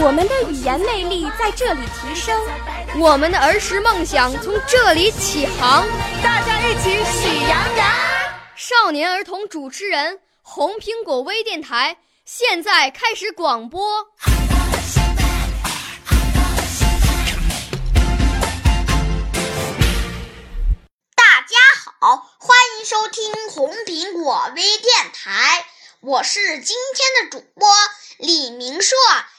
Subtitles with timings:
[0.00, 2.40] 我们的语言魅力在这里提升，
[3.00, 5.86] 我们的儿时梦想从这里起航。
[6.22, 7.88] 大家一起喜羊羊。
[8.56, 14.06] 少年儿童主持人，红苹果微电台现在开始广播。
[21.14, 21.56] 大家
[22.00, 25.64] 好，欢迎收听红苹果微电台，
[26.00, 27.68] 我是今天的主播
[28.18, 28.96] 李明硕，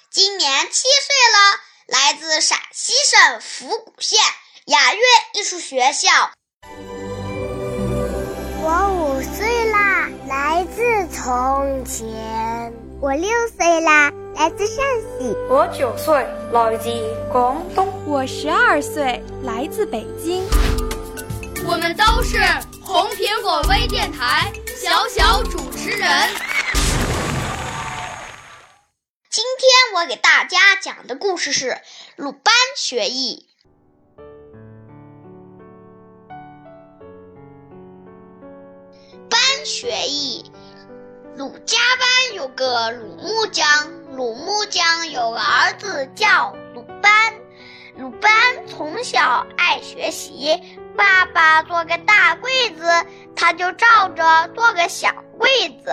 [0.09, 4.17] 今年七岁了，来自陕西省府谷县
[4.67, 4.99] 雅乐
[5.33, 6.31] 艺术学校。
[8.61, 12.73] 我五岁啦，来自从前。
[13.01, 15.35] 我六岁啦，来自陕西。
[15.49, 16.89] 我九岁，来自
[17.29, 17.85] 广东。
[18.05, 20.47] 我十二岁，来自北京。
[21.65, 22.37] 我们都是
[22.81, 26.09] 红苹果微电台小小主持人。
[29.99, 31.77] 我给大家讲的故事是
[32.15, 33.45] 鲁班学艺。
[39.29, 40.49] 班学艺，
[41.35, 43.67] 鲁家班有个鲁木匠，
[44.15, 47.33] 鲁木匠有个儿子叫鲁班。
[47.97, 48.31] 鲁班
[48.67, 50.79] 从小爱学习。
[50.95, 53.05] 爸爸做个大柜子，
[53.35, 55.49] 他就照着做个小柜
[55.83, 55.91] 子；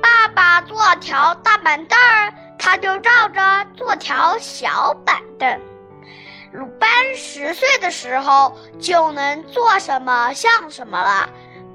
[0.00, 5.60] 爸爸做条大板凳儿，他就照着做条小板凳。
[6.52, 11.28] 鲁班十岁的时候就能做什么像什么了，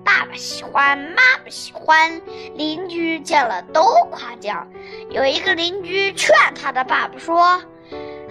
[0.05, 2.21] 爸爸喜欢，妈妈喜欢，
[2.55, 4.65] 邻居见了都夸奖。
[5.09, 7.61] 有一个邻居劝他的爸爸说：“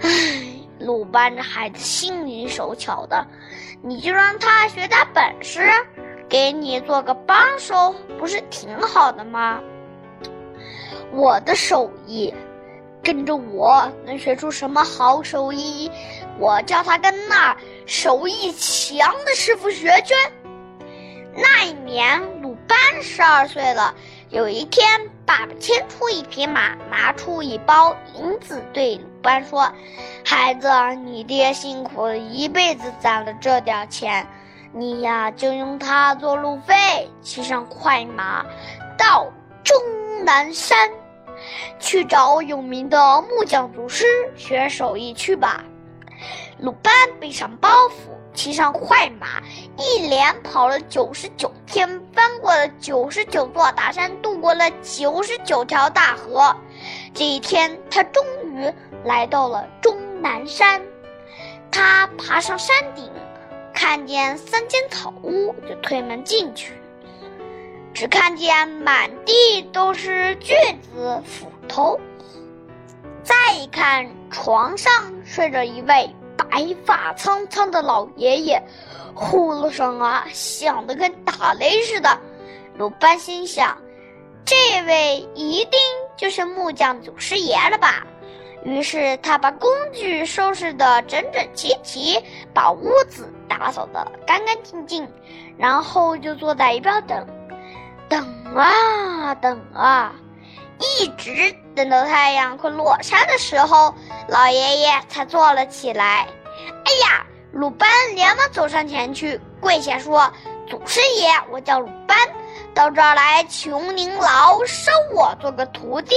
[0.01, 0.09] 唉，
[0.79, 3.23] 鲁班这孩子心灵手巧的。”
[3.83, 5.61] 你就让他学点本事，
[6.27, 9.61] 给你做个帮手，不是挺好的吗？
[11.11, 12.33] 我的手艺，
[13.07, 15.89] 跟着我能学出什么好手艺？
[16.37, 20.13] 我叫他跟那手艺强的师傅学去。
[21.33, 23.95] 那一年，鲁班十二岁了。
[24.27, 24.85] 有一天，
[25.25, 29.71] 爸爸牵出一匹马，拿出一包银子，对鲁班说
[30.25, 30.69] ：“孩子，
[31.05, 34.27] 你爹辛苦了一辈子攒了这点钱，
[34.73, 38.45] 你呀就用它做路费，骑上快马，
[38.97, 39.31] 到
[39.63, 39.77] 终
[40.25, 40.91] 南山，
[41.79, 45.63] 去找有名的木匠祖师学手艺去吧。”
[46.59, 48.15] 鲁班背上包袱。
[48.33, 49.41] 骑上快马，
[49.79, 56.55] 一连跑了九十九天，翻过了九十九座大山，渡过了九十九条大河。
[57.15, 58.71] 这一天，他终于
[59.03, 60.79] 来到了终南山。
[61.71, 63.11] 他爬上山顶，
[63.73, 66.73] 看见三间草屋，就推门进去。
[67.97, 70.53] 只看见满地都是锯
[70.93, 71.99] 子、斧头。
[73.23, 74.91] 再一看，床上
[75.25, 76.07] 睡着一位。
[76.37, 78.61] 白发苍苍的老爷爷，
[79.15, 82.15] 呼噜声啊响得跟打雷似的。
[82.77, 83.75] 鲁班心想，
[84.45, 85.79] 这位一定
[86.15, 88.05] 就是木匠祖师爷了吧？
[88.63, 95.11] 于是他把工具收拾得整整齐齐，把屋子打扫得干干净净，
[95.57, 97.27] 然后就坐在一边等，
[98.09, 100.13] 等啊等啊，
[100.79, 103.93] 一直等到太阳快落山的时候，
[104.27, 106.27] 老爷爷才坐了起来。
[106.85, 107.25] 哎呀！
[107.53, 110.31] 鲁班连忙走上前去，跪下说
[110.69, 112.15] ：“祖师爷，我叫鲁班，
[112.73, 116.13] 到这儿来求您劳收我做个徒弟。”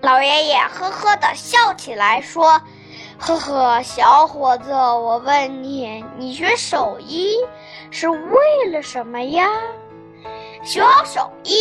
[0.00, 2.60] 老爷爷呵呵的笑起来，说
[3.20, 7.36] ：“呵呵，小伙子，我问你，你学手艺
[7.90, 9.46] 是为了什么呀？
[10.62, 11.54] 学好手艺，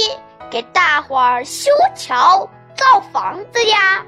[0.50, 4.06] 给大伙儿修桥、造房子呀？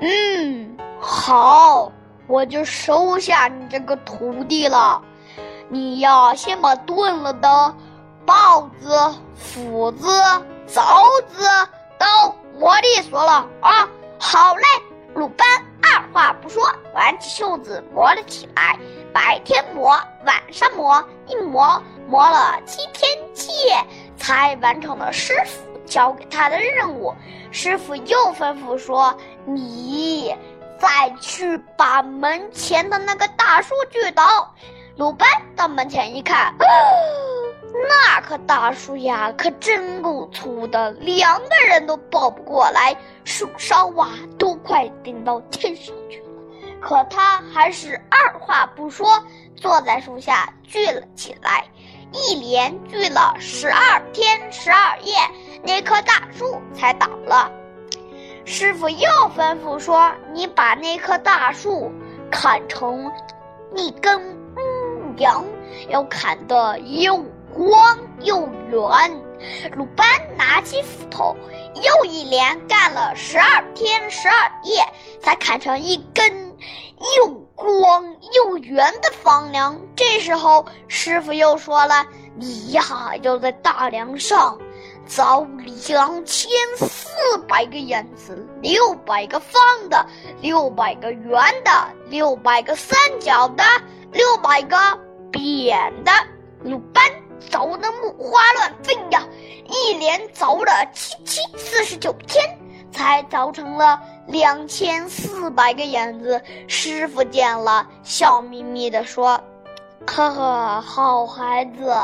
[0.00, 1.90] 嗯，好。”
[2.26, 5.02] 我就收下你这个徒弟了，
[5.68, 7.74] 你呀，先把钝了的
[8.24, 10.06] 刨子、斧子、
[10.68, 11.44] 凿子
[11.98, 12.06] 都
[12.56, 13.88] 磨利索了啊！
[14.16, 14.62] 好嘞，
[15.12, 15.44] 鲁班
[15.82, 16.62] 二话不说，
[16.94, 18.78] 挽起袖子磨了起来。
[19.12, 23.84] 白天磨，晚上磨，一磨磨了七天七夜，
[24.16, 27.14] 才完成了师傅交给他的任务。
[27.52, 29.16] 师傅又吩咐说
[29.46, 30.34] ：“你
[30.78, 34.52] 再去把门前的那个大树锯倒。”
[34.96, 36.54] 鲁班到门前一看，
[37.88, 42.94] 那棵大树呀，可真够粗的，两个人都抱不过来，
[43.24, 46.26] 树梢啊都快顶到天上去了。
[46.82, 49.24] 可他还是二话不说，
[49.60, 51.64] 坐在树下锯了起来，
[52.12, 55.14] 一连锯了十二天十二夜，
[55.62, 57.52] 那棵大树才倒了。
[58.46, 61.92] 师傅又吩咐说：“你把那棵大树
[62.30, 63.12] 砍成
[63.76, 65.44] 一根木梁，
[65.90, 67.18] 要砍得又
[67.52, 68.80] 光又圆。”
[69.76, 70.06] 鲁班
[70.36, 71.36] 拿起斧头，
[71.74, 74.82] 又一连干了十二天十二夜，
[75.22, 76.50] 才砍成一根。
[77.16, 77.28] 又
[77.60, 79.78] 光又圆的房梁。
[79.94, 82.82] 这时候，师傅又说了：“你呀，
[83.22, 84.58] 要在大梁上
[85.08, 85.46] 凿
[85.88, 90.06] 两千四百个眼子，六百个方的，
[90.40, 91.70] 六百个圆的，
[92.08, 93.62] 六百个三角的，
[94.12, 94.76] 六百个
[95.30, 96.12] 扁的。”
[96.62, 97.02] 鲁班
[97.50, 99.26] 凿得木花乱飞呀，
[99.66, 102.44] 一连凿了七七四十九天，
[102.92, 104.00] 才凿成了。
[104.26, 109.40] 两千四百个眼子，师傅见了，笑眯眯地说
[110.06, 111.94] ：“呵呵，好孩子，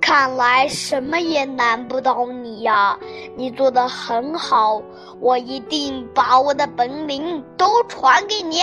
[0.00, 2.96] 看来什么也难不倒你呀！
[3.36, 4.80] 你做的很好，
[5.20, 8.60] 我一定把我的本领都传给你。”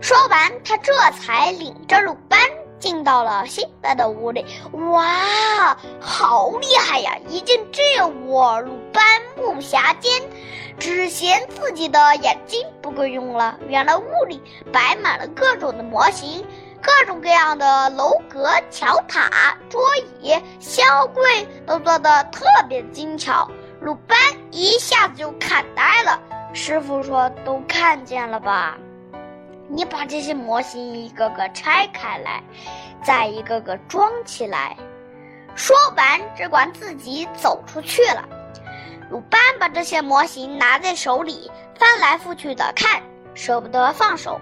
[0.00, 2.40] 说完，他这才领着鲁班
[2.78, 4.46] 进到了新来的屋里。
[4.72, 7.18] 哇，好厉害呀！
[7.28, 9.02] 一见这我鲁班
[9.38, 10.22] 目暇间。
[10.78, 13.58] 只嫌自己的眼睛不够用了。
[13.68, 14.40] 原来屋里
[14.72, 16.46] 摆满了各种的模型，
[16.80, 19.80] 各种各样的楼阁、桥塔、桌
[20.20, 23.50] 椅、箱柜都做得特别精巧。
[23.80, 24.16] 鲁班
[24.52, 26.20] 一下子就看呆了。
[26.52, 28.78] 师傅说：“都看见了吧？
[29.68, 32.40] 你把这些模型一个个拆开来，
[33.02, 34.76] 再一个个装起来。”
[35.56, 38.28] 说完，只管自己走出去了。
[39.10, 43.02] 鲁班把这些模型拿在手里，翻来覆去的看，
[43.34, 44.38] 舍不得放手。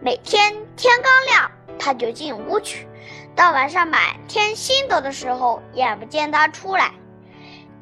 [0.00, 1.50] 每天天刚亮，
[1.80, 2.86] 他就进屋去；
[3.34, 6.92] 到晚上满天星斗的时候，眼不见他出来。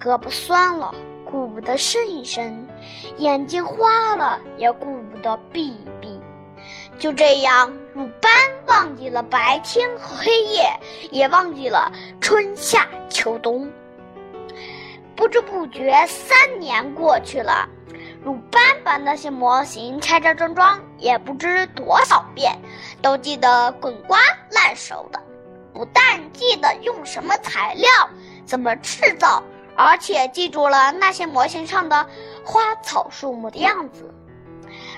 [0.01, 0.95] 胳膊酸了，
[1.31, 2.67] 顾不得伸一伸；
[3.19, 6.19] 眼睛花了，也顾不得闭一闭。
[6.99, 8.33] 就这样，鲁班
[8.67, 10.71] 忘记了白天和黑夜，
[11.11, 11.93] 也忘记了
[12.23, 13.71] 春夏秋冬。
[15.17, 17.67] 不知不觉，三年过去了。
[18.23, 22.57] 鲁班把那些模型拆拆装装，也不知多少遍，
[23.01, 24.19] 都记得滚瓜
[24.51, 25.21] 烂熟的。
[25.73, 27.89] 不但记得用什么材料、
[28.45, 29.43] 怎么制造，
[29.77, 32.07] 而且记住了那些模型上的
[32.45, 34.13] 花草树木的样子。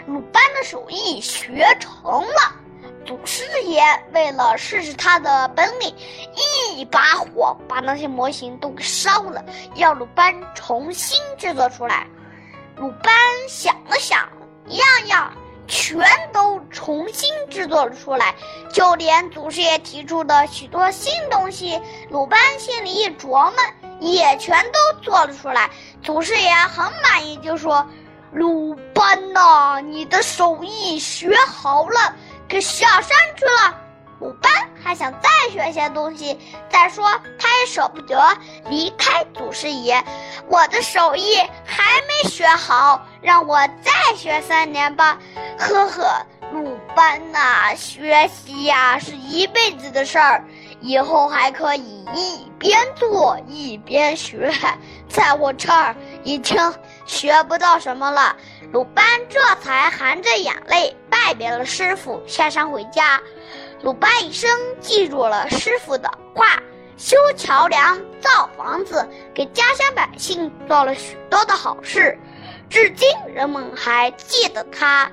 [0.07, 2.57] 鲁班的手艺学成了。
[3.05, 3.83] 祖师爷
[4.13, 6.48] 为了试试他的本领，一
[6.79, 9.45] 一把火把那些模型都给烧了，
[9.75, 12.07] 要鲁班重新制作出来。
[12.77, 13.13] 鲁班
[13.49, 14.29] 想了想，
[14.69, 15.33] 样样
[15.67, 16.01] 全
[16.33, 18.33] 都重新制作了出来，
[18.73, 23.55] 就连祖师爷提出的许多新东西，鲁班心里一琢磨，
[23.99, 25.69] 也全都做了出来。
[26.01, 27.85] 祖师爷很满意，就说
[28.31, 32.15] ：“鲁班呐，你的手艺学好了。”
[32.49, 33.88] 可下山去了。
[34.21, 36.39] 鲁班还想再学些东西，
[36.71, 37.09] 再说
[37.39, 38.21] 他也舍不得
[38.69, 40.03] 离开祖师爷。
[40.49, 45.19] 我的手艺还没学好，让我再学三年吧。
[45.59, 50.45] 呵呵，鲁班呐，学习呀是一辈子的事儿，
[50.81, 54.53] 以后还可以一边做一边学。
[55.09, 55.95] 在我这儿
[56.25, 56.57] 已经
[57.09, 58.37] 学不到什么了。
[58.73, 63.21] 鲁班这才含着眼泪拜别了师傅，下山回家。
[63.83, 64.49] 鲁班一生
[64.81, 66.63] 记住了师傅的话，
[66.97, 72.17] 修桥梁、造房子，给家乡百姓做了许多的好事，
[72.69, 75.11] 至今人们还记得他。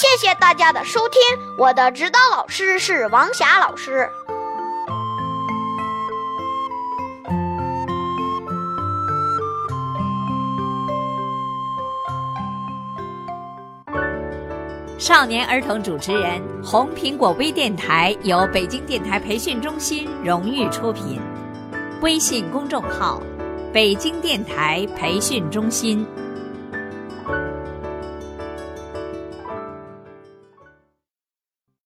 [0.00, 1.20] 谢谢大家的收听，
[1.58, 4.08] 我的指导老师是王霞老师。
[14.98, 21.20] 少年儿童主持人，红苹果微电台由北京电台培训中心荣誉出品，
[22.00, 23.20] 微信公众号：
[23.70, 26.06] 北京电台培训中心。